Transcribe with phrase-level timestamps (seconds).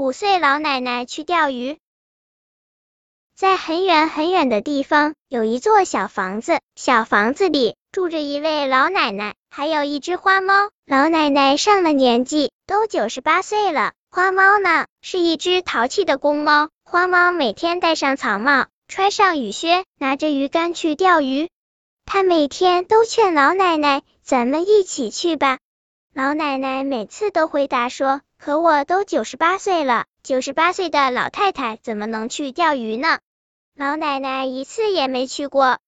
[0.00, 1.76] 五岁老奶奶去钓鱼。
[3.34, 10.70] 在很远很远的地方，有一座小房子，小房子里住着一位老奶奶，还有一只花猫。
[10.86, 13.90] 老奶奶上了年纪，都九十八岁了。
[14.08, 16.70] 花猫呢，是一只淘气的公猫。
[16.84, 21.50] 花猫每天戴上草帽，穿上雨靴，拿着鱼竿去钓鱼。
[22.06, 25.58] 它每天都劝老奶奶：“咱们一起去吧。”
[26.14, 33.18] 老奶奶每次都回答说：“可我都九十八岁了，九十八岁的老太太怎么能去钓鱼呢？”
[33.76, 35.78] 老奶奶一次也没去过。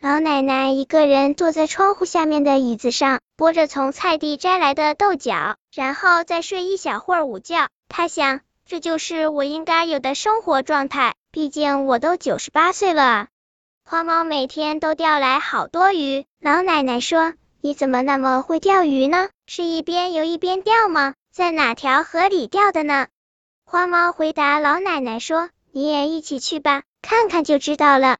[0.00, 7.68] 老奶奶一个人坐在窗户下面的椅子上，剥着从菜地摘来的豆角，然后再睡一小会儿午觉。
[7.88, 13.28] 她想，这就是我应该有的生活状态，毕竟我都九十八岁了。
[13.84, 16.24] 花猫每天都钓来好多鱼。
[16.40, 19.28] 老奶奶说：“你怎么那么会钓鱼呢？
[19.46, 21.14] 是一边游一边钓吗？
[21.32, 23.06] 在哪条河里钓的呢？”
[23.64, 28.18] 花猫回答老奶奶说：“你也一起去吧。”看看就知道了。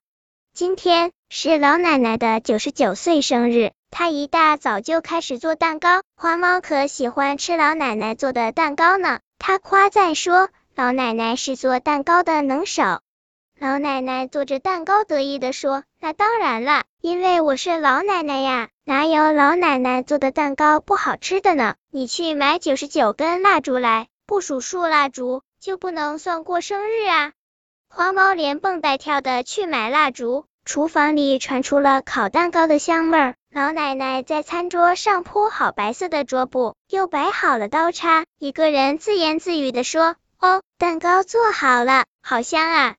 [0.55, 6.03] 今天是老奶奶的九十九岁生日，她一大早就开始做蛋糕。
[6.17, 13.01] 花猫可喜欢吃老奶奶做的蛋糕呢，它夸赞说老奶奶是做蛋糕的能手。
[13.61, 21.75] 老奶奶做着蛋糕，得意的说：“那当然了，因为我是老奶奶呀，哪有老奶奶做的蛋糕不好吃的呢？
[21.91, 27.33] 你去买九十九根蜡烛来，不数数蜡烛就不能算过生日啊。”
[27.95, 33.35] 花猫连蹦带跳的去买蜡烛，厨房里传出了烤蛋糕的香味儿。
[33.53, 42.95] 老奶奶在餐桌上铺好白色的桌布，又摆好了刀叉，一个人自言自语的说：“哦，蛋糕做好了，好香啊！”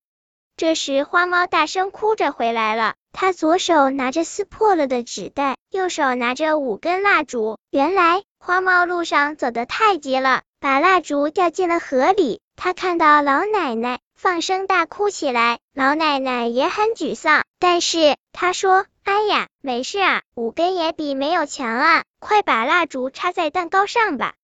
[0.61, 7.57] 这时，花猫大声哭着回来了，它左手拿着撕破了的纸袋，右手拿着五根蜡烛。
[7.71, 12.41] 原来，花猫路上走得太急了，把蜡烛掉进了河里。
[12.55, 13.97] 它看到老奶奶。
[14.13, 24.35] 放声大哭起来，老奶奶也很沮丧，但是她说：“哎呀，没事啊，五根也比没有强啊，快把蜡烛插在蛋糕上吧。”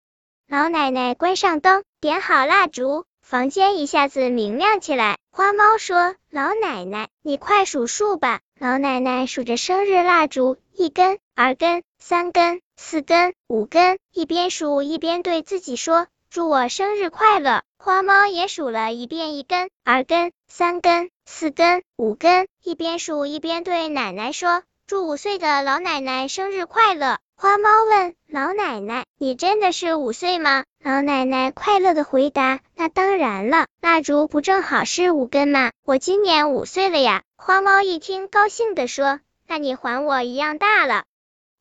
[0.50, 5.18] 老奶奶关上灯，点好蜡烛，房间一下子明亮起来。
[5.32, 35.72] 花猫说：“老奶奶，你快数数吧。”老奶奶数着生日蜡烛，一根、二根、三根、四根、五根，一边数一边对自己说：“祝我生日快乐。”花猫也数了一遍，一根、二根、三根、四根、五根，一边数一边对奶奶说：“祝五岁的老奶奶生日快乐。”花猫问老奶奶：“你真的是五岁吗？”老奶奶快乐的回答：“那当然了，蜡烛不正好是五根吗？
[35.84, 41.03] 我今年五岁了呀。”花猫一听，高兴的说：“那你还我一样大了。”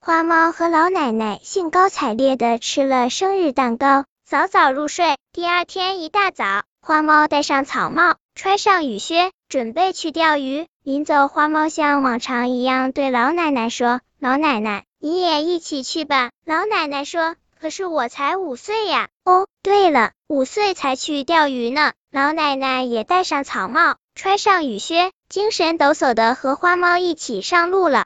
[0.00, 4.04] 花猫和老奶奶兴高采烈的吃了生日蛋糕。
[4.24, 5.16] 早早入睡。
[5.32, 10.68] 第二天一大早，花猫戴上草帽，穿上雨靴，准备去钓鱼。
[10.86, 21.92] 临走，花猫像往常一样对老奶奶说：“老奶奶，你也一起去吧。”老奶奶说：“可是我才五岁呀。”哦，对了，五岁才去钓鱼呢。
[22.12, 28.04] 老奶奶也戴上草帽，穿上雨靴，精神抖擞的和花猫一起上路了。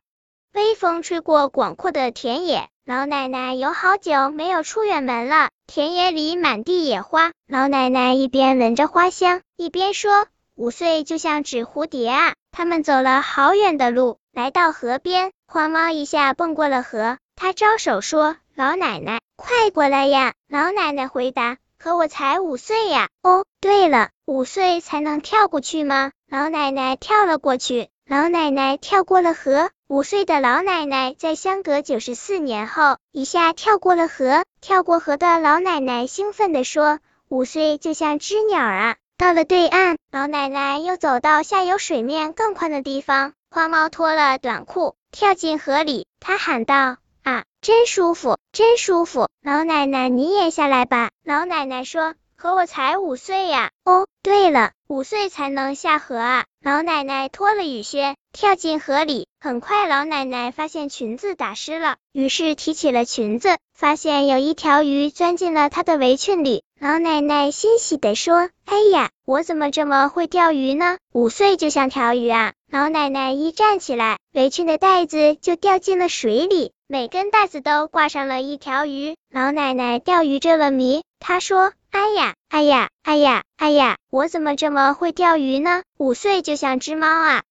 [0.54, 2.70] 微风吹过广阔的田野。
[2.86, 7.32] 老奶奶有好久没有出远门了，田野里满地野花。
[7.46, 10.26] 老奶奶一边闻着花香，一边说
[10.60, 17.16] ：“五岁就像纸蝴蝶啊。”他们走了好远的路，来到河边，花猫一下蹦过了河。
[17.34, 26.12] 它招手说：“老奶奶，快过来呀！”老奶奶回答：“可我才五岁呀。”哦，对了，五岁才能跳过去吗？
[26.28, 27.88] 老奶奶跳了过去。
[28.06, 29.70] 老奶奶跳过了河。
[29.88, 34.44] 五岁的老奶奶在相隔九十四年后，一下跳过了河。
[34.60, 36.98] 跳过河的老奶奶兴奋地说
[37.30, 43.34] ：“五岁就像只鸟啊！”到了对岸，老奶奶又走到下游水面更宽的地方。
[43.50, 46.06] 花猫脱了短裤，跳进河里。
[46.20, 49.28] 它喊道：“啊，真舒服，真舒服！
[49.42, 56.44] 老奶奶你也下来吧。”老奶奶说：“可我才五岁呀。”哦，对了，五岁才能下河啊！
[56.62, 58.16] 老奶奶脱了雨靴。
[58.32, 66.62] 跳进河里，很快老奶奶发现裙子打湿了，于是提起了裙子，发现有一条鱼钻进了她的围裙里。
[66.78, 70.96] 老奶奶欣喜地说：“哎呀，我怎么这么会钓鱼呢？
[71.12, 79.16] 五岁就像条鱼啊！”老奶奶一站起来，围裙的带子就掉进了水里，每根带子都挂上了一条鱼。
[79.30, 85.82] 老奶奶钓鱼这了迷，她说：“哎呀，哎呀，哎呀，哎呀，我怎么这么会钓鱼呢？
[85.98, 87.42] 五岁就像只猫啊！”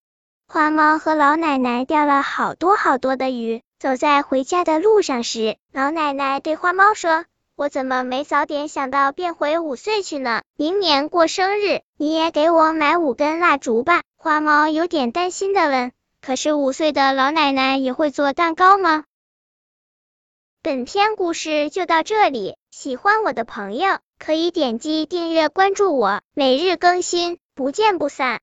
[0.51, 7.25] 花猫和老奶奶钓了好多好多的鱼，走在回家的路上时，老奶奶对花猫说
[7.55, 10.41] ：“我怎么没早点想到变回五岁去呢？
[10.57, 14.01] 明年过生日，你也给我买五根蜡烛吧。
[14.17, 15.91] 花猫有点担心的问。
[16.19, 19.03] 可是五岁的老奶奶也会做蛋糕吗？
[20.63, 28.37] 本篇故事就到这里，喜欢我的朋友可以点击订阅关注我，每日更新，不见不散。